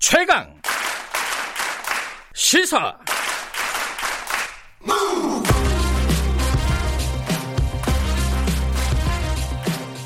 최강 0.00 0.54
시사 2.32 2.96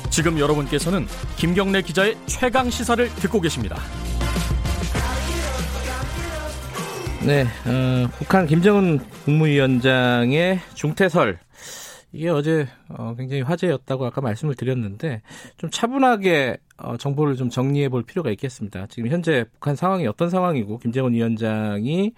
지금 0.09 0.39
여러분께서는 0.39 1.07
김경래 1.37 1.83
기자의 1.83 2.17
최강 2.25 2.71
시사를 2.71 3.07
듣고 3.15 3.39
계십니다. 3.39 3.77
네, 7.21 7.45
어, 7.65 8.07
북한 8.17 8.47
김정은 8.47 8.99
국무위원장의 9.25 10.59
중퇴설 10.73 11.37
이게 12.13 12.29
어제 12.29 12.67
어, 12.89 13.15
굉장히 13.17 13.41
화제였다고 13.41 14.05
아까 14.05 14.21
말씀을 14.21 14.55
드렸는데 14.55 15.21
좀 15.57 15.69
차분하게 15.71 16.57
어, 16.77 16.95
정보를 16.97 17.35
좀 17.35 17.49
정리해 17.49 17.89
볼 17.89 18.03
필요가 18.03 18.29
있겠습니다. 18.31 18.85
지금 18.87 19.09
현재 19.09 19.45
북한 19.53 19.75
상황이 19.75 20.05
어떤 20.07 20.29
상황이고 20.29 20.77
김정은 20.77 21.13
위원장이 21.13 22.13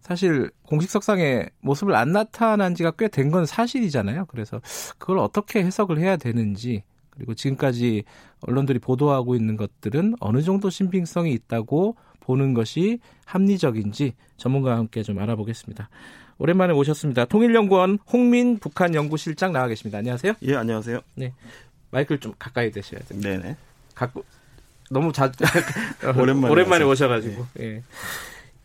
사실 0.00 0.50
공식 0.64 0.90
석상에 0.90 1.46
모습을 1.60 1.94
안 1.94 2.12
나타난 2.12 2.74
지가 2.74 2.92
꽤 2.92 3.08
된 3.08 3.30
건 3.30 3.44
사실이잖아요. 3.44 4.26
그래서 4.26 4.60
그걸 4.98 5.18
어떻게 5.18 5.62
해석을 5.64 5.98
해야 5.98 6.16
되는지 6.16 6.84
그리고 7.10 7.34
지금까지 7.34 8.04
언론들이 8.42 8.78
보도하고 8.78 9.34
있는 9.34 9.56
것들은 9.56 10.14
어느 10.20 10.42
정도 10.42 10.70
신빙성이 10.70 11.32
있다고 11.32 11.96
보는 12.20 12.54
것이 12.54 13.00
합리적인지 13.26 14.14
전문가와 14.36 14.78
함께 14.78 15.02
좀 15.02 15.18
알아보겠습니다. 15.18 15.90
오랜만에 16.40 16.72
오셨습니다. 16.72 17.26
통일연구원 17.26 17.98
홍민 18.10 18.58
북한 18.58 18.94
연구실장 18.94 19.52
나와 19.52 19.68
계십니다. 19.68 19.98
안녕하세요. 19.98 20.32
예, 20.42 20.56
안녕하세요. 20.56 21.00
네. 21.16 21.34
마이크를 21.90 22.18
좀 22.18 22.32
가까이 22.38 22.70
대셔야 22.70 22.98
돼요. 23.00 23.20
네네. 23.20 23.56
갖고 23.94 24.24
너무 24.90 25.12
자 25.12 25.30
오랜만에, 26.16 26.50
오랜만에 26.50 26.84
오셔가지고. 26.84 27.46
예. 27.60 27.82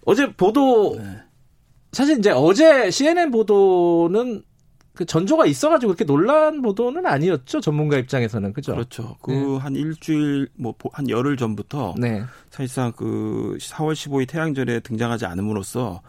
어제 0.06 0.32
보도 0.32 0.96
네. 0.98 1.18
사실 1.92 2.18
이제 2.18 2.32
어제 2.32 2.90
CNN 2.90 3.32
보도는 3.32 4.44
그 4.94 5.04
전조가 5.06 5.46
있어가지고 5.46 5.90
그렇게 5.90 6.06
논란 6.06 6.62
보도는 6.62 7.06
아니었죠 7.06 7.60
전문가 7.60 7.98
입장에서는 7.98 8.54
그죠? 8.54 8.72
그렇죠. 8.74 9.18
그한 9.22 9.74
네. 9.74 9.80
일주일 9.82 10.48
뭐 10.56 10.74
한 10.94 11.10
열흘 11.10 11.36
전부터 11.36 11.96
네. 11.98 12.24
사실상 12.52 12.94
그 12.94 13.58
4월 13.60 13.92
15일 13.92 14.30
태양절에 14.30 14.80
등장하지 14.80 15.26
않음으로써 15.26 16.02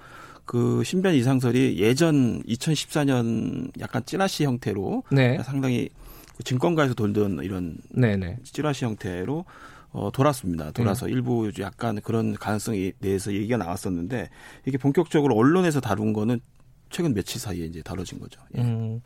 그 0.47 0.83
신변 0.85 1.15
이상설이 1.15 1.79
예전 1.79 2.43
2014년 2.45 3.79
약간 3.81 4.03
찌라시 4.07 4.45
형태로 4.45 5.03
네. 5.11 5.43
상당히 5.43 5.91
그 6.37 6.45
증권가에서 6.45 6.95
돌던 6.95 7.41
이런 7.43 7.77
네네. 7.91 8.39
찌라시 8.45 8.85
형태로 8.85 9.45
어, 9.91 10.11
돌았습니다. 10.13 10.71
돌아서 10.71 11.07
네. 11.07 11.13
일부 11.13 11.51
약간 11.59 12.01
그런 12.01 12.35
가능성에 12.35 12.93
대해서 13.01 13.33
얘기가 13.33 13.57
나왔었는데 13.57 14.29
이게 14.67 14.79
본격적으로 14.79 15.35
언론에서 15.35 15.81
다룬 15.81 16.13
거는 16.13 16.41
최근 16.91 17.13
며칠 17.13 17.41
사이에 17.41 17.65
이제 17.65 17.83
다뤄진 17.83 18.21
거죠. 18.21 18.41
예. 18.57 18.61
음, 18.61 19.01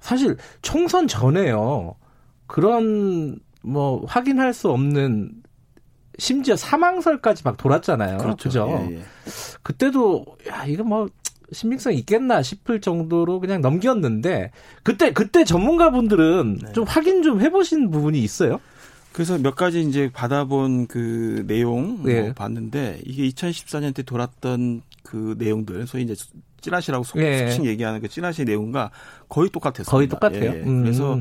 사실 0.00 0.36
총선 0.62 1.08
전에요. 1.08 1.94
그런 2.46 3.38
뭐 3.62 4.04
확인할 4.06 4.52
수 4.52 4.70
없는 4.70 5.42
심지어 6.18 6.56
사망설까지 6.56 7.42
막 7.44 7.56
돌았잖아요. 7.56 8.18
그렇죠. 8.18 8.48
그죠? 8.48 8.86
예, 8.90 8.96
예. 8.96 9.02
그때도 9.62 10.24
야 10.48 10.64
이거 10.66 10.82
뭐 10.84 11.08
신빙성 11.52 11.94
있겠나 11.94 12.42
싶을 12.42 12.80
정도로 12.80 13.40
그냥 13.40 13.60
넘겼는데 13.60 14.50
그때 14.82 15.12
그때 15.12 15.44
전문가분들은 15.44 16.58
네. 16.62 16.72
좀 16.72 16.84
확인 16.84 17.22
좀 17.22 17.40
해보신 17.40 17.90
부분이 17.90 18.18
있어요? 18.20 18.60
그래서 19.12 19.38
몇 19.38 19.54
가지 19.54 19.80
이제 19.80 20.10
받아본 20.12 20.88
그 20.88 21.44
내용 21.46 22.02
네. 22.02 22.22
뭐 22.22 22.32
봤는데 22.34 23.00
이게 23.04 23.26
2014년 23.28 23.94
때 23.94 24.02
돌았던 24.02 24.82
그 25.06 25.34
내용들 25.38 25.86
소위 25.86 26.02
이제 26.02 26.14
찌라시라고 26.60 27.04
속, 27.04 27.20
예. 27.20 27.48
칭 27.50 27.64
얘기하는 27.64 28.00
그 28.00 28.08
찌라시 28.08 28.44
내용과 28.44 28.90
거의 29.28 29.50
똑같았어요. 29.50 29.90
거의 29.90 30.08
똑같아요. 30.08 30.44
예. 30.44 30.62
음. 30.64 30.82
그래서 30.82 31.18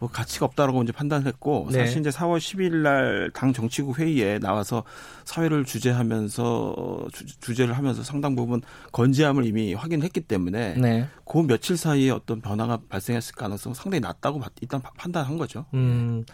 뭐 0.00 0.08
가치가 0.08 0.46
없다라고 0.46 0.82
이제 0.82 0.92
판단했고 0.92 1.68
네. 1.70 1.80
사실 1.80 2.00
이제 2.00 2.10
4월 2.10 2.38
10일 2.38 2.82
날 2.82 3.30
당 3.38 3.52
정치국 3.52 3.98
회의에 3.98 4.38
나와서 4.38 4.82
사회를 5.24 5.64
주재하면서 5.64 7.06
주, 7.40 7.54
제를 7.54 7.76
하면서 7.76 8.02
상당 8.02 8.34
부분 8.34 8.62
건재함을 8.92 9.46
이미 9.46 9.74
확인했기 9.74 10.22
때문에 10.22 10.74
네. 10.74 11.06
그 11.24 11.38
며칠 11.38 11.76
사이에 11.76 12.10
어떤 12.10 12.40
변화가 12.40 12.80
발생했을 12.88 13.34
가능성 13.36 13.74
상당히 13.74 14.00
낮다고 14.00 14.40
일단 14.60 14.80
판단한 14.96 15.36
거죠. 15.38 15.66
음. 15.74 16.24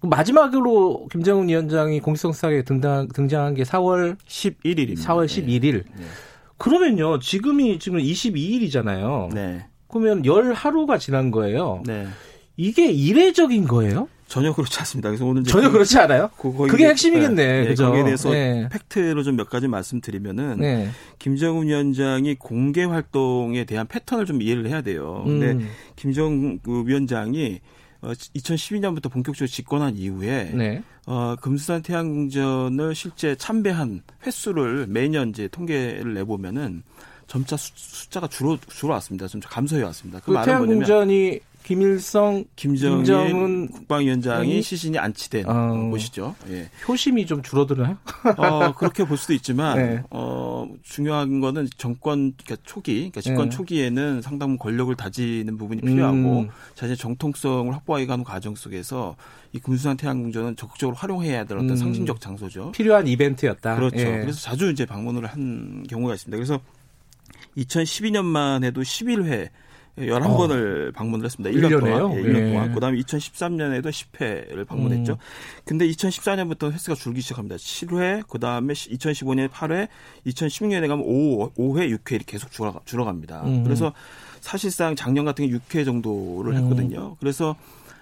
마지막으로 0.00 1.08
김정은 1.10 1.48
위원장이 1.48 2.00
공식성 2.00 2.32
사에 2.32 2.62
등장, 2.62 3.08
등장한 3.08 3.54
게 3.54 3.62
4월 3.62 4.16
11일입니다. 4.26 5.02
4월 5.02 5.26
11일. 5.26 5.84
네. 5.96 6.04
그러면요, 6.64 7.18
지금이 7.18 7.78
지금 7.78 7.98
22일이잖아요. 7.98 9.34
네. 9.34 9.66
그러면 9.86 10.24
열 10.24 10.54
하루가 10.54 10.96
지난 10.96 11.30
거예요. 11.30 11.82
네. 11.84 12.06
이게 12.56 12.90
이례적인 12.90 13.66
거예요? 13.66 14.08
전혀 14.28 14.50
그렇지 14.54 14.78
않습니다. 14.78 15.10
그래서 15.10 15.26
오늘 15.26 15.44
전혀 15.44 15.70
그, 15.70 15.76
렇지 15.76 15.98
않아요? 15.98 16.30
그, 16.38 16.74
게 16.74 16.88
핵심이겠네. 16.88 17.62
네, 17.62 17.68
그죠? 17.68 17.88
거기에 17.88 18.04
대해서 18.04 18.30
네. 18.30 18.66
팩트로 18.72 19.22
좀 19.22 19.36
몇 19.36 19.50
가지 19.50 19.68
말씀드리면은 19.68 20.56
네. 20.58 20.88
김정은 21.18 21.66
위원장이 21.66 22.36
공개 22.36 22.84
활동에 22.84 23.64
대한 23.64 23.86
패턴을 23.86 24.24
좀 24.24 24.40
이해를 24.40 24.66
해야 24.66 24.80
돼요. 24.80 25.22
근데 25.26 25.52
음. 25.52 25.68
김정은 25.96 26.60
그 26.62 26.84
위원장이 26.86 27.60
2012년부터 28.12 29.06
어, 29.06 29.08
본격적으로 29.08 29.46
집권한 29.46 29.96
이후에 29.96 30.52
네. 30.54 30.82
어, 31.06 31.36
금수산 31.40 31.82
태양궁전을 31.82 32.94
실제 32.94 33.34
참배한 33.36 34.02
횟수를 34.26 34.86
매년 34.88 35.30
이제 35.30 35.48
통계를 35.48 36.14
내보면은 36.14 36.82
점차 37.26 37.56
수, 37.56 37.72
숫자가 37.74 38.28
줄어 38.28 38.58
줄어왔습니다. 38.68 39.26
좀 39.28 39.40
감소해 39.40 39.82
왔습니다. 39.82 40.20
그, 40.20 40.32
그 40.32 40.44
태양궁전이 40.44 41.40
김일성, 41.64 42.44
김정은, 42.56 42.98
김정은 42.98 43.68
국방위원장이 43.68 44.60
시신이 44.60 44.98
안치된 44.98 45.48
어, 45.48 45.88
곳이죠. 45.90 46.36
예. 46.50 46.68
효심이 46.86 47.24
좀 47.24 47.42
줄어드나요? 47.42 47.96
어, 48.36 48.74
그렇게 48.74 49.04
볼 49.04 49.16
수도 49.16 49.32
있지만 49.32 49.76
네. 49.80 50.02
어, 50.10 50.68
중요한 50.82 51.40
거는 51.40 51.66
정권 51.78 52.34
그러니까 52.36 52.56
초기, 52.66 52.96
그러니까 52.96 53.22
집권 53.22 53.48
네. 53.48 53.56
초기에는 53.56 54.20
상당 54.20 54.58
권력을 54.58 54.94
다지는 54.94 55.56
부분이 55.56 55.80
필요하고 55.80 56.40
음. 56.40 56.48
자신의 56.74 56.98
정통성을 56.98 57.72
확보하기 57.72 58.06
가는 58.06 58.24
과정 58.24 58.54
속에서 58.54 59.16
이 59.54 59.58
금수산 59.58 59.96
태양궁전은 59.96 60.56
적극적으로 60.56 60.94
활용해야 60.96 61.44
될 61.44 61.56
어떤 61.56 61.70
음. 61.70 61.76
상징적 61.76 62.20
장소죠. 62.20 62.72
필요한 62.72 63.06
이벤트였다. 63.06 63.76
그렇죠. 63.76 64.00
예. 64.00 64.20
그래서 64.20 64.38
자주 64.38 64.70
이제 64.70 64.84
방문을 64.84 65.24
한 65.24 65.82
경우가 65.88 66.12
있습니다. 66.12 66.36
그래서 66.36 66.60
2012년만 67.56 68.64
해도 68.64 68.82
11회 68.82 69.48
11번을 69.98 70.88
어. 70.88 70.92
방문을 70.92 71.24
했습니다. 71.24 71.56
1년 71.56 71.78
1년에요? 71.78 71.98
동안. 71.98 72.18
예, 72.18 72.22
1년 72.22 72.36
예. 72.36 72.52
동안. 72.52 72.74
그다음에 72.74 72.98
2013년에도 72.98 73.86
10회를 73.86 74.66
방문했죠. 74.66 75.12
음. 75.12 75.18
근데 75.64 75.86
2014년부터 75.88 76.72
횟수가 76.72 76.96
줄기 76.96 77.20
시작합니다. 77.20 77.56
7회, 77.56 78.28
그다음에 78.28 78.74
2015년에 78.74 79.48
8회, 79.50 79.88
2016년에 80.26 80.88
가면 80.88 81.04
5, 81.04 81.52
5회, 81.52 81.96
6회 81.96 82.12
이렇게 82.12 82.18
계속 82.26 82.50
줄어, 82.50 82.80
줄어갑니다. 82.84 83.42
음. 83.44 83.64
그래서 83.64 83.92
사실상 84.40 84.96
작년 84.96 85.24
같은 85.24 85.46
게 85.46 85.56
6회 85.56 85.84
정도를 85.84 86.52
음. 86.52 86.62
했거든요. 86.62 87.10
음. 87.10 87.16
그래서 87.20 87.54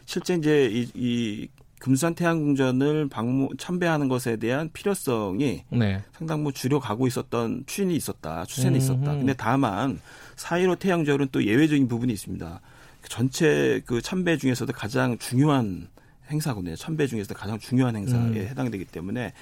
실제 0.06 0.34
이제 0.34 0.68
이, 0.72 0.88
이 0.94 1.48
금수산 1.82 2.14
태양궁전을 2.14 3.08
방문 3.08 3.48
참배하는 3.58 4.08
것에 4.08 4.36
대한 4.36 4.70
필요성이 4.72 5.64
네. 5.68 6.00
상당 6.12 6.44
부 6.44 6.52
줄여가고 6.52 7.08
있었던 7.08 7.64
추진이 7.66 7.96
있었다, 7.96 8.44
추세는 8.44 8.78
있었다. 8.78 9.12
근데 9.14 9.34
다만 9.34 10.00
4.15 10.42 10.78
태양절은 10.78 11.28
또 11.32 11.44
예외적인 11.44 11.88
부분이 11.88 12.12
있습니다. 12.12 12.60
그 13.00 13.08
전체 13.08 13.80
그 13.86 14.00
참배 14.00 14.36
중에서도 14.36 14.72
가장 14.72 15.18
중요한 15.18 15.88
행사거든요. 16.30 16.76
참배 16.76 17.06
중에서 17.06 17.34
가장 17.34 17.58
중요한 17.58 17.94
행사에 17.96 18.20
음. 18.20 18.34
해당되기 18.34 18.86
때문에 18.86 19.32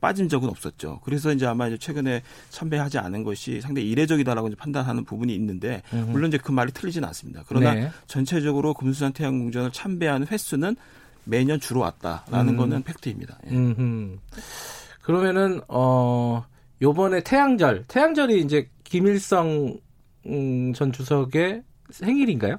빠진 0.00 0.28
적은 0.28 0.48
없었죠. 0.48 1.00
그래서 1.04 1.32
이제 1.32 1.46
아마 1.46 1.68
이제 1.68 1.78
최근에 1.78 2.22
참배하지 2.50 2.98
않은 2.98 3.24
것이 3.24 3.60
상당히 3.60 3.88
이례적이다라고 3.90 4.48
이제 4.48 4.56
판단하는 4.56 5.04
부분이 5.04 5.34
있는데 5.34 5.82
음. 5.92 6.08
물론 6.10 6.28
이제 6.28 6.38
그 6.38 6.52
말이 6.52 6.72
틀리지는 6.72 7.06
않습니다. 7.08 7.44
그러나 7.48 7.74
네. 7.74 7.90
전체적으로 8.06 8.74
금수산 8.74 9.12
태양궁전을 9.12 9.72
참배하는 9.72 10.26
횟수는 10.26 10.76
매년 11.24 11.58
줄어왔다라는 11.58 12.54
음. 12.54 12.56
거는 12.58 12.82
팩트입니다. 12.82 13.38
예. 13.46 13.50
그러면은 15.02 15.60
어 15.68 16.44
요번에 16.82 17.22
태양절, 17.22 17.84
태양절이 17.88 18.40
이제 18.42 18.68
김일성 18.82 19.48
음, 19.48 19.78
전 20.74 20.92
주석의 20.92 21.62
생일인가요? 21.90 22.56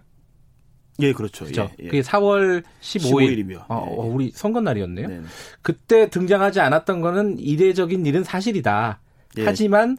예, 0.99 1.11
그렇죠. 1.11 1.43
그렇죠. 1.45 1.69
예, 1.79 1.83
예. 1.83 1.87
그게 1.89 2.01
4월 2.01 2.63
15일. 2.81 3.37
이며 3.39 3.65
어, 3.67 3.75
어, 3.75 4.05
우리 4.05 4.31
선거 4.31 4.61
날이었네요. 4.61 5.07
네 5.07 5.21
그때 5.61 6.09
등장하지 6.09 6.61
않았던 6.61 7.01
거는 7.01 7.37
이례적인 7.39 8.05
일은 8.05 8.23
사실이다. 8.23 8.99
예. 9.39 9.43
하지만 9.45 9.97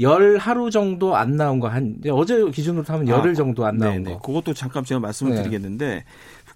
열 0.00 0.36
하루 0.38 0.70
정도 0.70 1.16
안 1.16 1.36
나온 1.36 1.60
거 1.60 1.68
한 1.68 1.98
어제 2.10 2.44
기준으로 2.50 2.84
하면 2.86 3.08
열흘 3.08 3.30
아, 3.30 3.34
정도 3.34 3.64
안 3.64 3.78
나온 3.78 4.02
네네. 4.02 4.14
거. 4.14 4.18
그것도 4.20 4.52
잠깐 4.52 4.84
제가 4.84 5.00
말씀을 5.00 5.32
네. 5.34 5.38
드리겠는데 5.42 6.04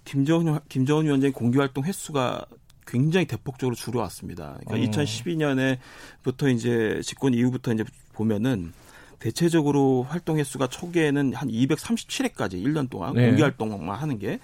김정은 0.05 0.59
김정은 0.69 1.05
위원장의 1.07 1.33
공개 1.33 1.59
활동 1.59 1.85
횟수가 1.85 2.45
굉장히 2.87 3.27
대폭적으로 3.27 3.75
줄어왔습니다. 3.77 4.59
그러니까 4.67 5.01
음. 5.01 5.05
2012년에부터 5.05 6.53
이제 6.55 7.01
집권 7.05 7.33
이후부터 7.35 7.73
이제 7.73 7.85
보면은 8.13 8.73
대체적으로 9.19 10.05
활동 10.09 10.39
횟수가 10.39 10.69
초기에는 10.69 11.35
한 11.35 11.49
237회까지 11.49 12.63
1년 12.65 12.89
동안 12.89 13.15
네. 13.15 13.27
공개 13.27 13.43
활동만 13.43 13.99
하는 13.99 14.19
게 14.19 14.39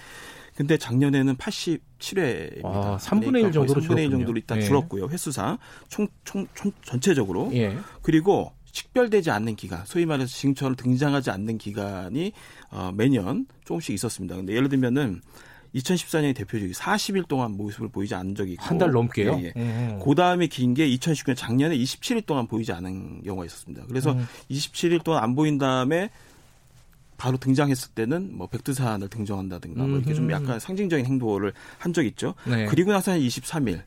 근데 0.57 0.77
작년에는 0.77 1.37
87회입니다. 1.37 2.65
아, 2.65 2.97
3분의 3.01 3.25
1 3.25 3.33
그러니까 3.33 3.53
정도로 3.53 3.81
3분의 3.81 4.05
1 4.05 4.11
정도로 4.11 4.37
일단 4.37 4.59
네. 4.61 4.65
줄었고요. 4.65 5.09
횟수상 5.09 5.59
총, 5.89 6.07
총, 6.25 6.47
총 6.55 6.71
전체적으로. 6.83 7.51
예. 7.55 7.77
그리고 8.03 8.53
식별되지 8.71 9.31
않는 9.31 9.57
기간, 9.57 9.85
소위 9.87 10.05
말해서 10.05 10.33
지금처럼 10.33 10.75
등장하지 10.77 11.31
않는 11.31 11.59
기간이 11.59 12.33
어, 12.71 12.93
매년 12.95 13.47
조금씩 13.65 13.95
있었습니다. 13.95 14.37
근데 14.37 14.55
예를 14.55 14.69
들면은 14.69 15.23
2014년이 15.75 16.35
대표적이 16.37 16.73
40일 16.73 17.27
동안 17.29 17.53
모습을 17.57 17.89
보이지 17.89 18.15
않은 18.15 18.35
적이 18.35 18.53
있고 18.53 18.65
한 18.65 18.79
달 18.79 18.91
넘게요. 18.93 19.39
예, 19.41 19.47
예. 19.47 19.53
음. 19.57 20.01
그 20.05 20.15
다음에 20.15 20.47
긴 20.47 20.75
게 20.75 20.89
2019년 20.89 21.37
작년에 21.37 21.77
27일 21.77 22.25
동안 22.27 22.47
보이지 22.47 22.73
않은 22.73 23.23
경우가 23.25 23.45
있었습니다. 23.47 23.85
그래서 23.89 24.13
음. 24.13 24.27
27일 24.51 25.03
동안 25.03 25.23
안 25.25 25.35
보인 25.35 25.59
다음에 25.59 26.11
바로 27.17 27.37
등장했을 27.39 27.91
때는 27.95 28.37
뭐 28.37 28.49
백두산을 28.49 29.09
등정한다든가 29.09 29.85
뭐 29.85 29.99
이렇게 29.99 30.15
좀 30.15 30.31
약간 30.33 30.59
상징적인 30.59 31.07
행동을 31.07 31.53
한 31.79 31.93
적이 31.93 32.09
있죠. 32.09 32.35
네. 32.45 32.67
그리고 32.67 32.93
나서는 32.93 33.21
23일. 33.21 33.83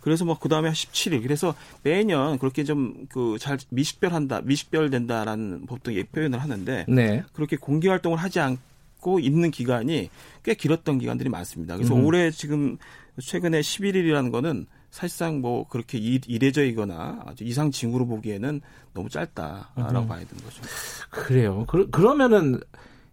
그래서 0.00 0.24
뭐 0.24 0.38
그다음에 0.38 0.70
17일. 0.70 1.22
그래서 1.22 1.54
매년 1.82 2.38
그렇게 2.38 2.64
좀 2.64 3.06
그 3.08 3.36
잘 3.38 3.58
미식별한다, 3.70 4.42
미식별된다라는 4.42 5.66
보통 5.66 5.94
예 5.94 6.02
표현을 6.04 6.38
하는데 6.40 6.84
네. 6.88 7.24
그렇게 7.32 7.56
공개 7.56 7.88
활동을 7.88 8.18
하지 8.18 8.38
않 8.40 8.58
고 9.00 9.08
갖고 9.08 9.18
있는 9.18 9.50
기간이 9.50 10.10
꽤 10.42 10.54
길었던 10.54 10.98
기간들이 10.98 11.30
많습니다. 11.30 11.76
그래서 11.76 11.94
음. 11.94 12.04
올해 12.04 12.30
지금 12.30 12.76
최근에 13.20 13.60
11일이라는 13.60 14.30
거는 14.30 14.66
사실상 14.90 15.40
뭐 15.40 15.66
그렇게 15.68 15.98
이례적이거나 15.98 17.22
아주 17.26 17.44
이상 17.44 17.70
징후로 17.70 18.06
보기에는 18.06 18.60
너무 18.94 19.08
짧다라고 19.08 20.00
음. 20.00 20.08
봐야 20.08 20.24
되는 20.24 20.42
거죠. 20.44 20.62
그래요. 21.10 21.64
그, 21.68 21.88
그러면은 21.90 22.60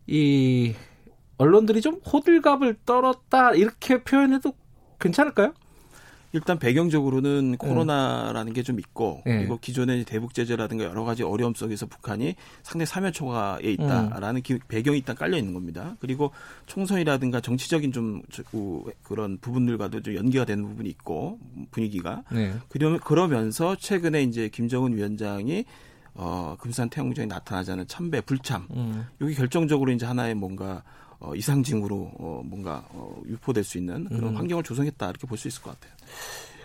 이 0.07 0.73
언론들이 1.37 1.81
좀 1.81 1.95
호들갑을 2.05 2.77
떨었다 2.85 3.51
이렇게 3.53 4.03
표현해도 4.03 4.53
괜찮을까요? 4.99 5.53
일단 6.35 6.59
배경적으로는 6.59 7.53
음. 7.53 7.57
코로나라는 7.57 8.51
게 8.51 8.65
좀 8.65 8.79
있고 8.79 9.21
네. 9.25 9.37
그리고 9.37 9.57
기존의 9.57 10.03
대북 10.03 10.33
제재라든가 10.33 10.83
여러 10.83 11.03
가지 11.05 11.23
어려움 11.23 11.53
속에서 11.53 11.85
북한이 11.85 12.35
상당히 12.63 12.85
사면 12.87 13.13
초과에 13.13 13.61
있다라는 13.61 14.41
음. 14.49 14.59
배경이 14.67 14.97
일단 14.97 15.15
깔려 15.15 15.37
있는 15.37 15.53
겁니다. 15.53 15.95
그리고 15.99 16.31
총선이라든가 16.65 17.39
정치적인 17.39 17.91
좀 17.93 18.23
그런 19.03 19.37
부분들과도 19.37 20.01
좀 20.01 20.15
연계가 20.15 20.45
되는 20.45 20.67
부분이 20.67 20.89
있고 20.89 21.39
분위기가 21.71 22.23
네. 22.31 22.55
그러면서 22.99 23.75
최근에 23.75 24.23
이제 24.23 24.49
김정은 24.49 24.95
위원장이 24.97 25.65
어, 26.15 26.55
금산 26.59 26.89
나타나지 27.27 27.71
않은 27.71 27.87
참배 27.87 28.21
불참 28.21 28.67
음. 28.71 29.05
여기 29.21 29.35
결정적으로 29.35 29.91
이제 29.91 30.05
하나의 30.05 30.33
뭔가 30.33 30.83
어, 31.19 31.33
이상징후로 31.35 32.11
어, 32.19 32.41
뭔가 32.45 32.85
어, 32.91 33.15
유포될 33.27 33.63
수 33.63 33.77
있는 33.77 34.05
그런 34.09 34.33
음. 34.33 34.37
환경을 34.37 34.63
조성했다 34.63 35.09
이렇게 35.09 35.27
볼 35.27 35.37
수 35.37 35.47
있을 35.47 35.61
것 35.61 35.71
같아요. 35.71 35.93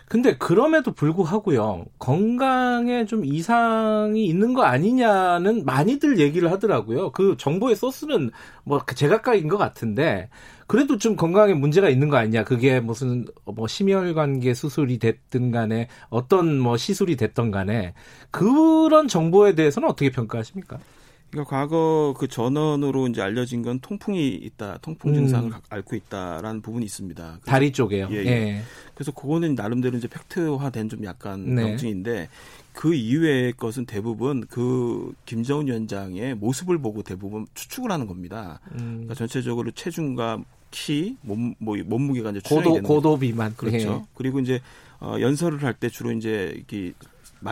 근데 0.08 0.36
그럼에도 0.36 0.90
불구하고요 0.92 1.84
건강에 2.00 3.04
좀 3.06 3.24
이상이 3.24 4.26
있는 4.26 4.54
거 4.54 4.62
아니냐는 4.64 5.64
많이들 5.64 6.18
얘기를 6.18 6.50
하더라고요. 6.50 7.12
그 7.12 7.36
정보의 7.38 7.76
소스는 7.76 8.32
뭐 8.64 8.82
제각각인 8.92 9.46
것 9.48 9.56
같은데 9.56 10.28
그래도 10.66 10.98
좀 10.98 11.14
건강에 11.14 11.54
문제가 11.54 11.88
있는 11.88 12.08
거 12.08 12.16
아니냐? 12.16 12.42
그게 12.42 12.80
무슨 12.80 13.24
뭐 13.44 13.68
심혈관계 13.68 14.52
수술이 14.54 14.98
됐든 14.98 15.52
간에 15.52 15.88
어떤 16.08 16.58
뭐 16.58 16.76
시술이 16.76 17.16
됐던 17.16 17.52
간에 17.52 17.94
그런 18.32 19.06
정보에 19.06 19.54
대해서는 19.54 19.88
어떻게 19.88 20.10
평가하십니까? 20.10 20.78
그러니까 21.30 21.56
과거 21.56 22.14
그 22.18 22.26
전원으로 22.26 23.06
이제 23.06 23.22
알려진 23.22 23.62
건 23.62 23.78
통풍이 23.80 24.28
있다, 24.34 24.78
통풍 24.82 25.14
증상을 25.14 25.52
음. 25.52 25.58
앓고 25.68 25.94
있다라는 25.96 26.60
부분이 26.60 26.84
있습니다. 26.84 27.40
다리 27.44 27.72
쪽에요. 27.72 28.08
예, 28.10 28.16
예. 28.16 28.26
예. 28.26 28.62
그래서 28.94 29.12
그거는 29.12 29.54
나름대로 29.54 29.96
이제 29.96 30.08
팩트화된 30.08 30.88
좀 30.88 31.04
약간 31.04 31.54
네. 31.54 31.62
병증인데 31.62 32.28
그 32.72 32.94
이외의 32.94 33.52
것은 33.52 33.86
대부분 33.86 34.44
그 34.48 35.12
김정은 35.24 35.66
위원장의 35.68 36.34
모습을 36.34 36.78
보고 36.78 37.02
대부분 37.02 37.46
추측을 37.54 37.90
하는 37.92 38.06
겁니다. 38.06 38.60
음. 38.72 38.78
그러니까 38.92 39.14
전체적으로 39.14 39.70
체중과 39.70 40.42
키, 40.72 41.16
몸, 41.22 41.54
뭐, 41.58 41.76
몸무게가 41.84 42.30
이제 42.30 42.40
고도, 42.44 42.62
되는 42.74 42.82
고도 42.82 43.18
비만. 43.18 43.54
그렇죠. 43.56 44.02
예. 44.04 44.08
그리고 44.14 44.40
이제 44.40 44.60
어, 45.00 45.16
연설을 45.20 45.62
할 45.62 45.74
때 45.74 45.88
주로 45.88 46.12
이제 46.12 46.52
이렇게 46.56 46.92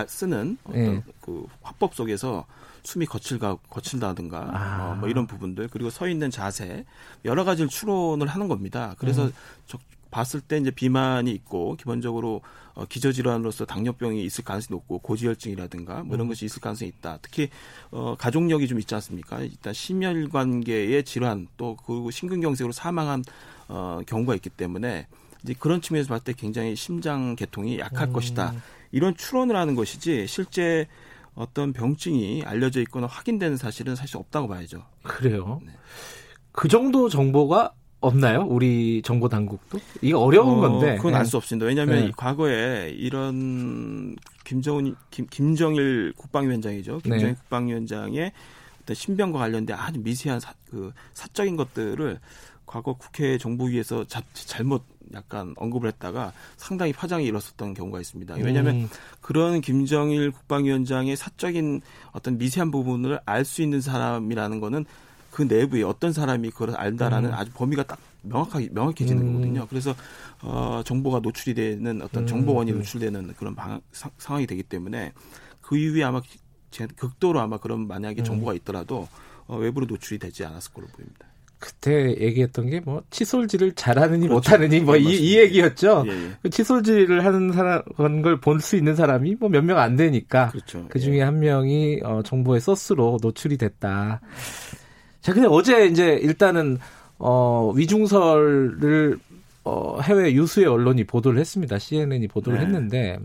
쓰는 0.07 0.59
어떤 0.65 0.81
예. 0.97 1.03
그 1.21 1.47
화법 1.63 1.95
속에서 1.95 2.45
숨이 2.89 3.05
거칠가 3.05 3.57
거칠다든가 3.69 4.51
아. 4.51 4.93
어, 4.93 4.95
뭐 4.95 5.11
이런 5.11 5.27
부분들 5.27 5.69
그리고 5.69 5.91
서 5.91 6.09
있는 6.09 6.31
자세 6.31 6.87
여러 7.27 7.45
가지를 7.45 7.69
추론을 7.69 8.27
하는 8.27 8.49
겁니다. 8.49 8.95
그래서 8.99 9.27
음. 9.27 9.33
저, 9.67 9.79
봤을 10.11 10.41
때 10.41 10.57
이제 10.57 10.71
비만이 10.71 11.31
있고 11.33 11.77
기본적으로 11.77 12.41
어, 12.73 12.87
기저질환으로서 12.87 13.67
당뇨병이 13.67 14.25
있을 14.25 14.43
가능성이 14.43 14.79
높고 14.79 15.01
고지혈증이라든가 15.01 16.03
뭐 16.03 16.15
이런 16.15 16.27
음. 16.27 16.29
것이 16.29 16.47
있을 16.47 16.63
가능성이 16.63 16.91
있다. 16.97 17.19
특히 17.21 17.51
어, 17.91 18.15
가족력이 18.19 18.67
좀 18.67 18.79
있지 18.79 18.95
않습니까? 18.95 19.41
일단 19.41 19.75
심혈관계의 19.75 21.05
질환 21.05 21.47
또 21.59 21.77
그리고 21.85 22.11
심근경색으로 22.11 22.73
사망한 22.73 23.23
어, 23.69 24.01
경우가 24.07 24.35
있기 24.37 24.49
때문에 24.49 25.09
이제 25.45 25.55
그런 25.59 25.83
측면에서 25.83 26.09
봤을 26.09 26.25
때 26.25 26.33
굉장히 26.33 26.75
심장 26.75 27.37
계통이 27.37 27.79
약할 27.81 28.09
음. 28.09 28.13
것이다. 28.15 28.55
이런 28.93 29.15
추론을 29.15 29.55
하는 29.57 29.75
것이지 29.75 30.27
실제 30.27 30.87
어떤 31.39 31.73
병증이 31.73 32.43
알려져 32.45 32.81
있거나 32.81 33.07
확인되는 33.07 33.57
사실은 33.57 33.95
사실 33.95 34.17
없다고 34.17 34.49
봐야죠. 34.49 34.85
그래요. 35.05 35.61
네. 35.65 35.73
그 36.51 36.67
정도 36.67 37.09
정보가 37.09 37.73
없나요? 38.01 38.45
우리 38.49 39.03
정보 39.03 39.29
당국도? 39.29 39.79
이게 40.03 40.15
어려운 40.15 40.59
어, 40.59 40.61
건데. 40.69 40.97
그건 40.97 41.15
알 41.15 41.25
수 41.25 41.37
없습니다. 41.37 41.67
왜냐하면 41.67 42.07
네. 42.07 42.13
과거에 42.17 42.91
이런 42.91 44.17
김정은 44.45 44.97
김, 45.11 45.27
김정일 45.27 46.13
국방위원장이죠. 46.17 46.95
네. 46.95 47.01
김정일 47.03 47.27
네. 47.27 47.35
국방위원장의 47.35 48.33
어떤 48.83 48.95
신병과 48.95 49.39
관련된 49.39 49.77
아주 49.77 50.01
미세한 50.01 50.41
사, 50.41 50.55
그 50.69 50.93
사적인 51.15 51.57
것들을 51.57 52.19
과거 52.67 52.95
국회 52.95 53.39
정보위에서 53.39 54.05
자, 54.05 54.23
잘못 54.33 54.83
약간 55.15 55.55
언급을 55.57 55.89
했다가 55.89 56.33
상당히 56.57 56.93
파장이 56.93 57.25
일었었던 57.27 57.75
경우가 57.75 58.01
있습니다. 58.01 58.35
왜냐하면 58.37 58.75
음. 58.77 58.89
그런 59.21 59.61
김정일 59.61 60.31
국방위원장의 60.31 61.17
사적인 61.17 61.81
어떤 62.13 62.39
미세한 62.39 62.71
부분을 62.71 63.21
알 63.25 63.45
수 63.45 63.63
있는 63.63 63.81
사람이라는 63.81 64.61
거는 64.61 64.85
그 65.31 65.43
내부에 65.43 65.83
어떤 65.83 66.13
사람이 66.13 66.51
그걸 66.51 66.75
알다라는 66.77 67.31
음. 67.31 67.35
아주 67.35 67.51
범위가 67.53 67.85
딱 67.85 67.99
명확하게 68.23 68.71
명확해지는 68.73 69.23
음. 69.23 69.33
거거든요. 69.33 69.67
그래서 69.69 69.95
어, 70.43 70.83
정보가 70.85 71.21
노출이 71.21 71.55
되는 71.55 72.03
어떤 72.03 72.25
음. 72.25 72.27
정보원이 72.27 72.73
음. 72.73 72.79
노출되는 72.79 73.35
그런 73.35 73.55
방, 73.55 73.81
사, 73.93 74.11
상황이 74.19 74.47
되기 74.47 74.63
때문에 74.63 75.13
그 75.61 75.77
이후에 75.77 76.03
아마 76.03 76.21
극도로 76.97 77.41
아마 77.41 77.59
그런 77.59 77.87
만약에 77.87 78.23
음. 78.23 78.25
정보가 78.25 78.55
있더라도 78.55 79.09
어, 79.47 79.57
외부로 79.57 79.87
노출이 79.87 80.19
되지 80.19 80.45
않았을 80.45 80.73
걸로 80.73 80.87
보입니다. 80.89 81.28
그때 81.59 82.15
얘기했던 82.21 82.71
게 82.71 82.81
뭐 82.85 83.03
칫솔질을 83.11 83.73
잘하느니 83.73 84.29
그렇죠. 84.29 84.35
못하느니 84.35 84.81
뭐이 84.81 85.05
네, 85.05 85.11
이 85.13 85.39
얘기였죠. 85.39 86.05
예, 86.07 86.11
예. 86.13 86.31
그 86.43 86.51
칫솔질을 86.51 87.25
하는 87.25 87.53
사람 87.53 87.83
걸볼 88.23 88.61
수 88.61 88.77
있는 88.77 88.95
사람이 88.95 89.37
뭐 89.41 89.49
몇 89.51 89.63
명 89.65 89.79
안 89.79 89.97
되니까 89.97 90.51
그렇죠. 90.51 90.87
그 90.89 90.99
중에 91.01 91.19
예. 91.19 91.23
한 91.23 91.41
명이 91.41 92.01
어, 92.05 92.23
정보의 92.25 92.61
소스로 92.61 93.19
노출이 93.23 93.57
됐다. 93.59 94.21
자, 95.21 95.33
근데 95.33 95.49
어제 95.51 95.87
이제 95.87 96.15
일단은 96.23 96.79
어, 97.19 97.73
위중설을 97.75 99.19
어, 99.65 100.01
해외 100.01 100.33
유수의 100.33 100.67
언론이 100.67 101.05
보도를 101.05 101.41
했습니다. 101.41 101.79
CNN이 101.79 102.29
보도를 102.29 102.61
네. 102.61 102.65
했는데 102.65 103.19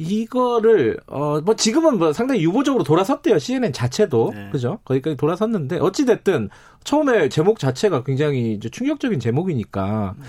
이거를 0.00 0.98
어 1.06 1.40
뭐 1.44 1.54
지금은 1.54 1.98
뭐 1.98 2.12
상당히 2.12 2.42
유보적으로 2.42 2.84
돌아섰대요 2.84 3.38
CNN 3.38 3.72
자체도 3.72 4.32
네. 4.34 4.48
그죠 4.50 4.78
거기까지 4.84 5.16
돌아섰는데 5.16 5.78
어찌 5.78 6.06
됐든 6.06 6.48
처음에 6.84 7.28
제목 7.28 7.58
자체가 7.58 8.02
굉장히 8.04 8.54
이제 8.54 8.68
충격적인 8.70 9.20
제목이니까 9.20 10.14
네. 10.18 10.24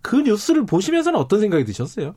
그 0.00 0.16
뉴스를 0.16 0.64
보시면서는 0.66 1.18
어떤 1.18 1.40
생각이 1.40 1.64
드셨어요? 1.64 2.14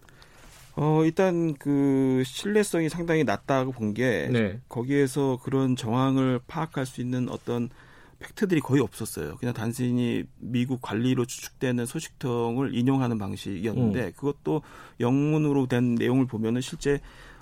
어 0.77 1.03
일단 1.03 1.53
그 1.53 2.23
신뢰성이 2.25 2.89
상당히 2.89 3.23
낮다고 3.23 3.71
본게 3.73 4.29
네. 4.31 4.59
거기에서 4.69 5.39
그런 5.43 5.75
정황을 5.75 6.39
파악할 6.47 6.85
수 6.85 7.01
있는 7.01 7.29
어떤 7.29 7.69
팩트들이 8.19 8.61
거의 8.61 8.81
없었어요. 8.81 9.35
그냥 9.37 9.53
단순히 9.53 10.23
미국 10.39 10.81
관리로 10.81 11.25
추측되는 11.25 11.85
소식통을 11.85 12.75
인용하는 12.75 13.17
방식이었는데 13.17 14.05
음. 14.05 14.11
그것도 14.15 14.61
영문으로 14.99 15.67
된 15.67 15.95
내용을 15.95 16.25
보면은 16.25 16.61
실제 16.61 17.01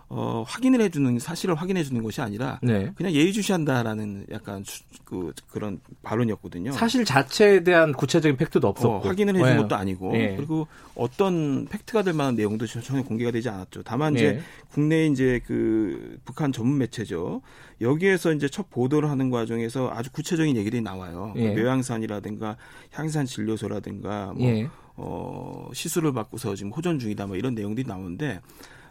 어, 0.09 0.43
확인을 0.47 0.81
해주는 0.81 1.17
사실을 1.19 1.55
확인해 1.55 1.83
주는 1.83 2.03
것이 2.03 2.21
아니라 2.21 2.59
네. 2.61 2.91
그냥 2.95 3.13
예의주시한다라는 3.13 4.27
약간 4.31 4.63
주, 4.63 4.83
그 5.05 5.33
그런 5.49 5.79
발언이었거든요. 6.03 6.71
사실 6.71 7.03
자체에 7.03 7.63
대한 7.63 7.93
구체적인 7.93 8.37
팩트도 8.37 8.67
없었고 8.67 8.95
어, 8.95 8.99
확인을 8.99 9.35
해준 9.35 9.49
네. 9.49 9.57
것도 9.57 9.75
아니고 9.75 10.11
네. 10.11 10.35
그리고 10.35 10.67
어떤 10.95 11.65
팩트가 11.65 12.03
될 12.03 12.13
만한 12.13 12.35
내용도 12.35 12.67
전혀 12.67 13.03
공개가 13.03 13.31
되지 13.31 13.49
않았죠. 13.49 13.83
다만 13.83 14.15
이제 14.15 14.33
네. 14.33 14.41
국내 14.71 15.07
이제 15.07 15.41
그 15.47 16.19
북한 16.25 16.51
전문 16.51 16.77
매체죠. 16.77 17.41
여기에서 17.81 18.33
이제 18.33 18.47
첫 18.47 18.69
보도를 18.69 19.09
하는 19.09 19.29
과정에서 19.29 19.91
아주 19.93 20.11
구체적인 20.11 20.55
얘기들이 20.55 20.81
나와요. 20.81 21.33
예. 21.35 21.53
묘양산이라든가 21.55 22.57
향산 22.91 23.25
진료소라든가 23.25 24.33
뭐 24.35 24.47
예. 24.47 24.69
어, 24.95 25.69
시술을 25.73 26.13
받고서 26.13 26.55
지금 26.55 26.71
호전 26.71 26.99
중이다 26.99 27.25
뭐 27.25 27.35
이런 27.35 27.55
내용들이 27.55 27.87
나오는데 27.87 28.41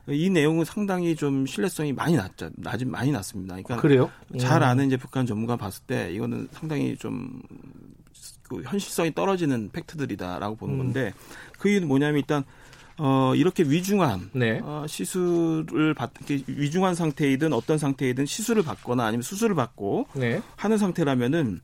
이 0.09 0.31
내용은 0.31 0.65
상당히 0.65 1.15
좀 1.15 1.47
신뢰성이 1.47 1.93
많이 1.93 2.17
낮죠. 2.17 2.51
낮은 2.57 2.91
많이 2.91 3.13
낮습니다. 3.13 3.55
그러니까 3.55 3.77
그래요? 3.77 4.11
잘 4.39 4.63
음. 4.63 4.69
아는 4.69 4.87
이제 4.87 4.97
북한 4.97 5.27
전문가 5.27 5.57
봤을 5.57 5.85
때 5.87 6.13
이거는 6.13 6.49
상당히 6.53 6.97
좀 6.97 7.41
그 8.53 8.63
현실성이 8.65 9.15
떨어지는 9.15 9.71
팩트들이다라고 9.73 10.57
보는 10.57 10.75
음. 10.75 10.79
건데 10.79 11.15
그 11.59 11.71
이유는 11.71 11.89
뭐냐면 11.89 12.17
일단 12.19 12.45
어, 12.99 13.33
이렇게 13.35 13.63
위중한 13.63 14.29
네. 14.35 14.61
어, 14.63 14.85
시술을 14.87 15.95
받 15.95 16.11
위중한 16.47 16.95
상태이든 16.95 17.53
어떤 17.55 17.79
상태이든 17.79 18.27
시술을 18.27 18.63
받거나 18.63 19.07
아니면 19.07 19.23
수술을 19.23 19.55
받고 19.55 20.09
네. 20.15 20.43
하는 20.57 20.77
상태라면은 20.77 21.61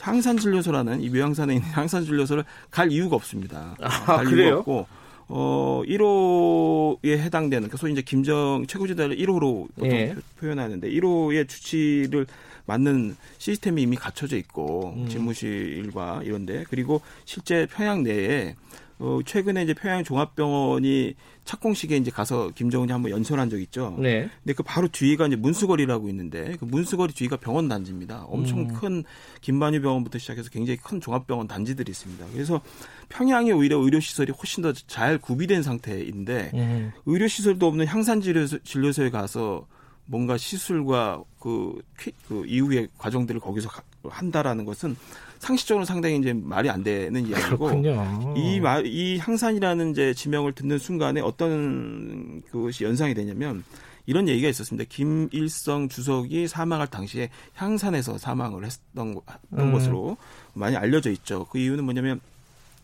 향산진료소라는 0.00 1.00
이 1.02 1.10
묘향산에 1.10 1.54
있는 1.54 1.68
향산진료소를 1.74 2.44
갈 2.70 2.92
이유가 2.92 3.16
없습니다. 3.16 3.74
아, 3.80 3.88
갈 3.88 4.24
그래요? 4.24 4.46
이유가 4.46 4.58
없고 4.60 4.86
어 5.34 5.82
1호에 5.86 7.18
해당되는 7.18 7.62
그러니까 7.62 7.78
소위 7.78 7.92
이제 7.92 8.02
김정 8.02 8.66
최고지대를 8.68 9.16
1호로 9.16 9.68
보통 9.74 9.90
예. 9.90 10.14
표현하는데 10.38 10.90
1호의 10.90 11.48
주치를 11.48 12.26
맞는 12.66 13.16
시스템이 13.38 13.80
이미 13.80 13.96
갖춰져 13.96 14.36
있고 14.36 14.92
음. 14.94 15.08
집무실과 15.08 16.20
이런데 16.22 16.64
그리고 16.68 17.00
실제 17.24 17.66
평양 17.66 18.02
내에 18.02 18.54
어, 19.02 19.18
최근에 19.26 19.64
이제 19.64 19.74
평양 19.74 20.04
종합병원이 20.04 21.14
착공식에 21.44 21.96
이제 21.96 22.12
가서 22.12 22.50
김정은이 22.54 22.92
한번 22.92 23.10
연설한 23.10 23.50
적 23.50 23.60
있죠. 23.62 23.96
네. 23.98 24.30
근데 24.44 24.52
그 24.54 24.62
바로 24.62 24.86
뒤가 24.86 25.26
이제 25.26 25.34
문수거리라고 25.34 26.08
있는데 26.08 26.56
그 26.60 26.64
문수거리 26.64 27.12
뒤가 27.12 27.36
병원 27.36 27.68
단지입니다. 27.68 28.26
엄청 28.28 28.60
음. 28.60 28.68
큰 28.74 29.02
김만유 29.40 29.82
병원부터 29.82 30.18
시작해서 30.18 30.50
굉장히 30.50 30.78
큰 30.78 31.00
종합병원 31.00 31.48
단지들이 31.48 31.90
있습니다. 31.90 32.26
그래서 32.32 32.60
평양이 33.08 33.50
오히려 33.50 33.78
의료 33.78 33.98
시설이 33.98 34.30
훨씬 34.30 34.62
더 34.62 34.72
잘 34.86 35.18
구비된 35.18 35.64
상태인데 35.64 36.52
음. 36.54 36.92
의료 37.04 37.26
시설도 37.26 37.66
없는 37.66 37.86
향산 37.88 38.20
진료소에 38.20 39.10
가서 39.10 39.66
뭔가 40.06 40.36
시술과 40.36 41.24
그, 41.40 41.80
그 42.28 42.44
이후의 42.46 42.88
과정들을 42.98 43.40
거기서 43.40 43.68
한다라는 44.04 44.64
것은 44.64 44.96
상식적으로 45.42 45.84
상당히 45.84 46.18
이제 46.18 46.32
말이 46.32 46.70
안 46.70 46.84
되는 46.84 47.26
이야기고 47.26 47.66
그렇군요. 47.66 48.34
이, 48.36 48.60
이 48.84 49.18
항산이라는 49.18 49.90
이제 49.90 50.14
지명을 50.14 50.52
듣는 50.52 50.78
순간에 50.78 51.20
어떤 51.20 52.42
그것이 52.42 52.84
연상이 52.84 53.12
되냐면 53.12 53.64
이런 54.06 54.28
얘기가 54.28 54.48
있었습니다. 54.48 54.88
김일성 54.88 55.88
주석이 55.88 56.46
사망할 56.46 56.86
당시에 56.86 57.28
향산에서 57.54 58.18
사망을 58.18 58.64
했던, 58.64 59.16
했던 59.18 59.68
음. 59.68 59.72
것으로 59.72 60.16
많이 60.54 60.76
알려져 60.76 61.10
있죠. 61.10 61.44
그 61.50 61.58
이유는 61.58 61.82
뭐냐면 61.82 62.20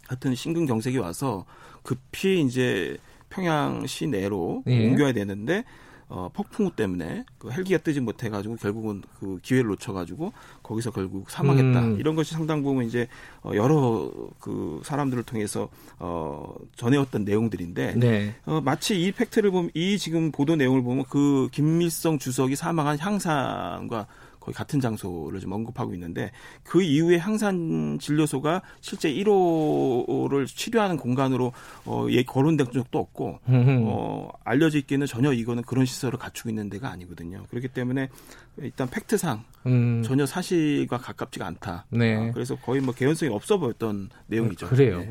하여튼 0.08 0.34
심근경색이 0.34 0.98
와서 0.98 1.44
급히 1.84 2.40
이제 2.40 2.96
평양 3.30 3.86
시내로 3.86 4.64
예. 4.66 4.88
옮겨야 4.88 5.12
되는데 5.12 5.62
어, 6.10 6.30
폭풍우 6.32 6.72
때문에 6.72 7.24
그 7.38 7.50
헬기가 7.50 7.78
뜨지 7.78 8.00
못해가지고 8.00 8.56
결국은 8.56 9.02
그 9.20 9.38
기회를 9.42 9.68
놓쳐가지고 9.70 10.32
거기서 10.62 10.90
결국 10.90 11.28
사망했다. 11.30 11.80
음. 11.80 11.96
이런 11.98 12.16
것이 12.16 12.32
상당 12.32 12.62
부분 12.62 12.84
이제 12.86 13.08
어, 13.42 13.52
여러 13.54 14.10
그 14.40 14.80
사람들을 14.84 15.22
통해서 15.24 15.68
어, 15.98 16.54
전해왔던 16.76 17.24
내용들인데 17.24 17.94
네. 17.96 18.34
어, 18.46 18.60
마치 18.62 19.00
이 19.00 19.12
팩트를 19.12 19.50
보면 19.50 19.70
이 19.74 19.98
지금 19.98 20.32
보도 20.32 20.56
내용을 20.56 20.82
보면 20.82 21.04
그 21.10 21.48
김일성 21.52 22.18
주석이 22.18 22.56
사망한 22.56 22.98
향상과 22.98 24.06
거의 24.48 24.54
같은 24.54 24.80
장소를 24.80 25.40
좀 25.40 25.52
언급하고 25.52 25.92
있는데 25.94 26.30
그 26.62 26.82
이후에 26.82 27.16
항산 27.16 27.98
진료소가 28.00 28.62
실제 28.80 29.12
1호를 29.12 30.46
치료하는 30.46 30.96
공간으로 30.96 31.52
어, 31.84 32.06
예, 32.10 32.22
거론된 32.22 32.72
적도 32.72 32.98
없고 32.98 33.40
어, 33.46 34.28
알려져 34.44 34.78
있기는 34.78 35.06
전혀 35.06 35.32
이거는 35.32 35.62
그런 35.62 35.84
시설을 35.84 36.18
갖추고 36.18 36.48
있는 36.48 36.70
데가 36.70 36.90
아니거든요. 36.90 37.44
그렇기 37.50 37.68
때문에 37.68 38.08
일단 38.58 38.88
팩트상 38.88 39.44
음. 39.66 40.02
전혀 40.02 40.26
사실과 40.26 40.98
가깝지가 40.98 41.46
않다. 41.46 41.86
네. 41.90 42.16
어, 42.16 42.30
그래서 42.32 42.56
거의 42.56 42.80
뭐 42.80 42.94
개연성이 42.94 43.32
없어 43.32 43.58
보였던 43.58 44.10
내용이죠. 44.26 44.68
그래요. 44.68 44.98
네. 44.98 45.10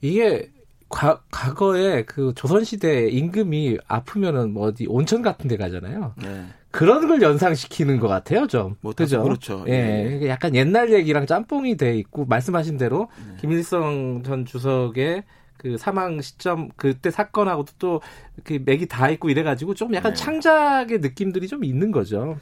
이게 0.00 0.50
과, 0.88 1.20
과거에 1.30 2.04
그 2.04 2.32
조선시대 2.34 3.08
임금이 3.08 3.78
아프면은 3.86 4.52
뭐 4.52 4.68
어디 4.68 4.86
온천 4.86 5.22
같은 5.22 5.48
데 5.48 5.56
가잖아요. 5.56 6.14
네. 6.22 6.46
그런 6.70 7.08
걸 7.08 7.22
연상시키는 7.22 7.98
것 7.98 8.08
같아요, 8.08 8.46
좀. 8.46 8.76
뭐, 8.80 8.92
그죠? 8.92 9.22
그렇죠. 9.22 9.64
예. 9.68 10.20
예. 10.22 10.28
약간 10.28 10.54
옛날 10.54 10.92
얘기랑 10.92 11.26
짬뽕이 11.26 11.76
돼 11.76 11.96
있고, 11.96 12.26
말씀하신 12.26 12.76
대로, 12.76 13.08
네. 13.26 13.36
김일성 13.40 14.22
전 14.22 14.44
주석의 14.44 15.24
그 15.56 15.78
사망 15.78 16.20
시점, 16.20 16.68
그때 16.76 17.10
사건하고도 17.10 17.72
또, 17.78 18.00
그 18.44 18.60
맥이 18.64 18.86
다 18.86 19.08
있고 19.10 19.30
이래가지고, 19.30 19.74
좀 19.74 19.94
약간 19.94 20.12
네. 20.12 20.16
창작의 20.16 21.00
느낌들이 21.00 21.48
좀 21.48 21.64
있는 21.64 21.90
거죠. 21.90 22.38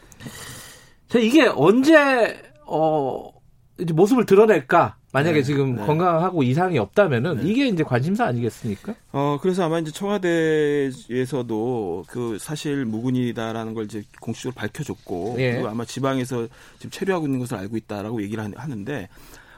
자, 1.09 1.21
이게 1.21 1.47
언제, 1.47 2.43
어, 2.67 3.31
이제 3.79 3.95
모습을 3.95 4.27
드러낼까? 4.27 4.97
만약에 5.17 5.39
네, 5.39 5.43
지금 5.43 5.77
네. 5.77 5.87
건강하고 5.87 6.43
이상이 6.43 6.79
없다면은 6.79 7.39
네. 7.39 7.49
이게 7.49 7.69
이제 7.69 7.83
관심사 7.83 8.27
아니겠습니까? 8.27 8.95
어 9.13 9.39
그래서 9.41 9.65
아마 9.65 9.79
이제 9.79 9.91
청와대에서도 9.91 12.05
그 12.07 12.37
사실 12.39 12.85
무근이다라는 12.85 13.73
걸 13.73 13.87
이제 13.87 14.03
공식적으로 14.21 14.55
밝혀줬고 14.55 15.37
예. 15.39 15.53
그리고 15.53 15.69
아마 15.69 15.87
지방에서 15.87 16.49
지금 16.77 16.91
체류하고 16.91 17.27
있는 17.27 17.39
것을 17.39 17.57
알고 17.57 17.79
있다라고 17.79 18.23
얘기를 18.23 18.45
하는데 18.55 19.09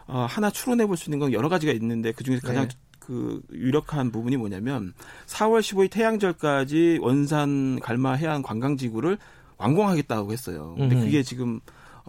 어, 0.06 0.26
하나 0.28 0.50
추론해 0.50 0.86
볼 0.86 0.96
수 0.96 1.10
있는 1.10 1.18
건 1.18 1.32
여러 1.32 1.48
가지가 1.48 1.72
있는데 1.72 2.12
그 2.12 2.22
중에서 2.22 2.46
가장 2.46 2.68
네. 2.68 2.74
그 3.00 3.40
유력한 3.52 4.12
부분이 4.12 4.36
뭐냐면 4.36 4.92
4월 5.26 5.60
15일 5.60 5.90
태양절까지 5.90 6.98
원산 7.00 7.80
갈마 7.80 8.12
해안 8.12 8.42
관광지구를 8.42 9.18
완공하겠다고 9.56 10.32
했어요. 10.32 10.74
근데 10.78 10.94
그게 10.94 11.22
지금 11.22 11.60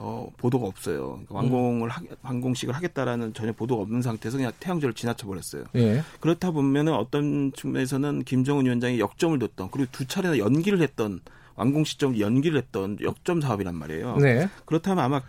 어, 0.01 0.31
보도가 0.37 0.65
없어요. 0.65 1.19
그러니까 1.27 1.35
완공을 1.35 1.89
하, 1.89 2.01
완공식을 2.21 2.73
하겠다라는 2.73 3.33
전혀 3.33 3.51
보도가 3.51 3.81
없는 3.81 4.01
상태에서 4.01 4.37
그냥 4.37 4.53
태양절을 4.57 4.93
지나쳐 4.95 5.27
버렸어요. 5.27 5.65
예. 5.75 6.01
그렇다 6.21 6.51
보면은 6.51 6.93
어떤 6.93 7.51
측면에서는 7.51 8.23
김정은 8.23 8.63
위원장이 8.63 8.99
역점을 9.01 9.37
뒀던 9.39 9.69
그리고 9.71 9.89
두 9.91 10.07
차례나 10.07 10.37
연기를 10.37 10.81
했던 10.81 11.19
완공 11.55 11.83
시점을 11.83 12.17
연기를 12.17 12.57
했던 12.57 12.97
역점 13.01 13.41
사업이란 13.41 13.75
말이에요. 13.75 14.15
네. 14.15 14.47
그렇다면 14.63 15.03
아마 15.03 15.21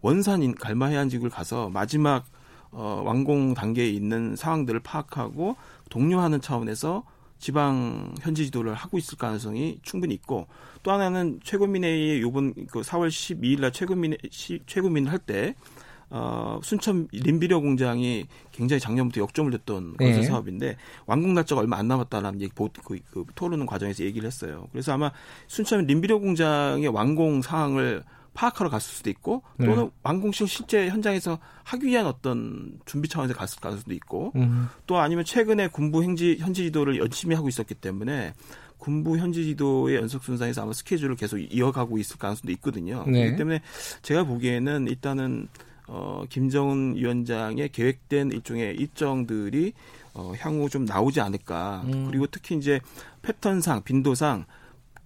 원산인 0.00 0.54
갈마 0.54 0.86
해안지구를 0.86 1.32
가서 1.32 1.68
마지막 1.68 2.24
어, 2.70 3.02
완공 3.04 3.54
단계에 3.54 3.88
있는 3.88 4.36
상황들을 4.36 4.78
파악하고 4.80 5.56
독려하는 5.90 6.40
차원에서 6.40 7.02
지방 7.38 8.14
현지 8.20 8.44
지도를 8.46 8.74
하고 8.74 8.98
있을 8.98 9.18
가능성이 9.18 9.78
충분히 9.82 10.14
있고 10.14 10.46
또 10.82 10.92
하나는 10.92 11.40
최고민회의 11.42 12.20
요번 12.22 12.54
그 12.66 12.80
4월 12.80 13.08
12일 13.08 13.60
날 13.60 13.72
최고민 13.72 14.16
최고민 14.66 15.06
할때 15.06 15.54
어, 16.10 16.60
순천 16.62 17.08
림비료 17.10 17.60
공장이 17.60 18.26
굉장히 18.52 18.78
작년부터 18.78 19.20
역점을 19.20 19.50
뒀던 19.50 19.96
건설 19.96 20.20
네. 20.20 20.22
사업인데 20.22 20.76
완공 21.06 21.34
날짜가 21.34 21.60
얼마 21.60 21.76
안 21.76 21.88
남았다라는 21.88 22.40
얘기 22.40 22.52
그, 22.54 22.68
그 23.10 23.24
토론 23.34 23.66
과정에서 23.66 24.04
얘기를 24.04 24.26
했어요. 24.26 24.68
그래서 24.70 24.92
아마 24.92 25.10
순천 25.48 25.86
림비료 25.86 26.20
공장의 26.20 26.86
완공 26.88 27.42
사항을 27.42 28.04
파악하러 28.34 28.68
갔을 28.68 28.92
수도 28.92 29.08
있고 29.10 29.42
또는 29.58 29.84
네. 29.84 29.90
완공식 30.02 30.48
실제 30.48 30.88
현장에서 30.88 31.38
하기 31.62 31.86
위한 31.86 32.06
어떤 32.06 32.78
준비 32.84 33.08
차원에서 33.08 33.34
갔을 33.34 33.60
가능성도 33.60 33.94
있고 33.94 34.32
음. 34.36 34.68
또 34.86 34.98
아니면 34.98 35.24
최근에 35.24 35.68
군부 35.68 36.02
행지 36.02 36.36
현지 36.38 36.64
지도를 36.64 36.98
열심히 36.98 37.34
하고 37.34 37.48
있었기 37.48 37.74
때문에 37.74 38.34
군부 38.78 39.16
현지 39.16 39.44
지도의 39.44 39.96
연속 39.96 40.24
순상에서 40.24 40.62
아마 40.62 40.72
스케줄을 40.72 41.16
계속 41.16 41.38
이어가고 41.38 41.96
있을 41.96 42.18
가능성도 42.18 42.52
있거든요. 42.52 43.04
네. 43.06 43.20
그렇기 43.20 43.36
때문에 43.38 43.62
제가 44.02 44.24
보기에는 44.24 44.88
일단은 44.88 45.48
어 45.86 46.24
김정은 46.28 46.96
위원장의 46.96 47.68
계획된 47.70 48.32
일종의 48.32 48.76
일정들이 48.76 49.72
어 50.14 50.32
향후 50.38 50.68
좀 50.68 50.84
나오지 50.84 51.20
않을까. 51.20 51.82
음. 51.86 52.06
그리고 52.08 52.26
특히 52.26 52.56
이제 52.56 52.80
패턴상 53.22 53.84
빈도상 53.84 54.44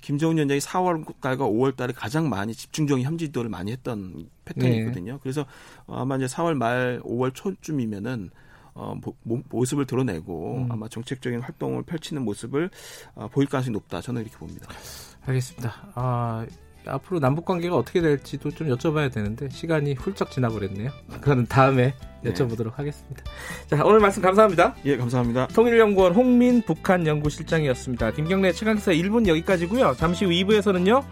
김정은 0.00 0.36
위원장이 0.36 0.60
4월달과 0.60 1.38
5월달에 1.38 1.92
가장 1.94 2.28
많이 2.28 2.54
집중적인 2.54 3.04
현지도를 3.04 3.50
많이 3.50 3.72
했던 3.72 4.28
패턴이거든요. 4.44 5.12
네. 5.12 5.18
그래서 5.22 5.44
아마 5.86 6.16
이제 6.16 6.26
4월 6.26 6.54
말 6.54 7.00
5월 7.04 7.34
초쯤이면은 7.34 8.30
어, 8.74 8.94
모, 9.24 9.42
모습을 9.48 9.86
드러내고 9.86 10.58
음. 10.58 10.72
아마 10.72 10.88
정책적인 10.88 11.40
활동을 11.40 11.82
펼치는 11.82 12.22
모습을 12.22 12.70
어, 13.16 13.28
보일 13.28 13.48
가능성이 13.48 13.72
높다. 13.72 14.00
저는 14.00 14.22
이렇게 14.22 14.36
봅니다. 14.36 14.68
알겠습니다. 15.26 15.92
아, 15.94 16.46
앞으로 16.88 17.20
남북 17.20 17.44
관계가 17.44 17.76
어떻게 17.76 18.00
될지도 18.00 18.50
좀 18.50 18.68
여쭤봐야 18.68 19.12
되는데 19.12 19.48
시간이 19.50 19.94
훌쩍 19.94 20.30
지나버렸네요. 20.30 20.90
그거는 21.20 21.46
다음에 21.46 21.94
네. 22.22 22.32
여쭤보도록 22.32 22.64
네. 22.64 22.72
하겠습니다. 22.76 23.22
자, 23.68 23.84
오늘 23.84 24.00
말씀 24.00 24.22
감사합니다. 24.22 24.74
예, 24.84 24.96
감사합니다. 24.96 25.48
통일연구원 25.48 26.14
홍민 26.14 26.62
북한 26.62 27.06
연구실장이었습니다. 27.06 28.12
김경래 28.12 28.52
최강기사 28.52 28.92
1분 28.92 29.26
여기까지고요. 29.28 29.94
잠시 29.96 30.24
후 30.24 30.30
2부에서는요. 30.30 31.04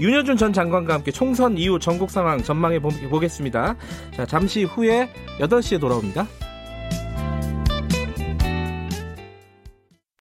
윤여준 0.00 0.36
전 0.36 0.52
장관과 0.52 0.94
함께 0.94 1.10
총선 1.10 1.58
이후 1.58 1.78
전국 1.78 2.10
상황 2.10 2.42
전망해 2.42 2.78
보겠습니다. 2.80 3.76
자, 4.14 4.26
잠시 4.26 4.64
후에 4.64 5.08
8시에 5.40 5.80
돌아옵니다. 5.80 6.26